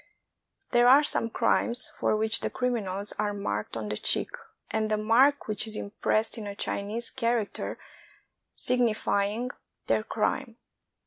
There 0.71 0.87
are 0.87 1.03
some 1.03 1.29
crimes 1.29 1.89
for 1.95 2.15
which 2.15 2.39
the 2.39 2.49
criminals 2.49 3.13
are 3.19 3.35
marked 3.35 3.77
on 3.77 3.89
the 3.89 3.97
cheek, 3.97 4.31
and 4.71 4.89
the 4.89 4.97
mark 4.97 5.47
which 5.47 5.67
is 5.67 5.75
impressed 5.75 6.39
is 6.39 6.43
a 6.45 6.55
Chinese 6.55 7.11
character 7.11 7.77
signifying 8.55 9.51
their 9.85 10.01
crime. 10.01 10.57